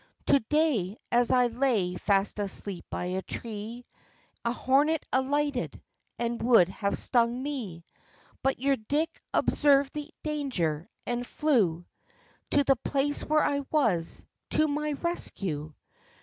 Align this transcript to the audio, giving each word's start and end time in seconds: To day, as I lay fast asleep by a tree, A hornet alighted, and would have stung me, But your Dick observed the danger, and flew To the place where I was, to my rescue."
To 0.25 0.39
day, 0.39 0.97
as 1.11 1.29
I 1.29 1.45
lay 1.45 1.93
fast 1.95 2.39
asleep 2.39 2.85
by 2.89 3.03
a 3.05 3.21
tree, 3.21 3.85
A 4.43 4.51
hornet 4.51 5.05
alighted, 5.13 5.79
and 6.17 6.41
would 6.41 6.69
have 6.69 6.97
stung 6.97 7.43
me, 7.43 7.85
But 8.41 8.57
your 8.57 8.77
Dick 8.77 9.21
observed 9.31 9.93
the 9.93 10.09
danger, 10.23 10.89
and 11.05 11.27
flew 11.27 11.85
To 12.49 12.63
the 12.63 12.77
place 12.77 13.23
where 13.23 13.43
I 13.43 13.59
was, 13.69 14.25
to 14.57 14.67
my 14.67 14.93
rescue." 14.93 15.71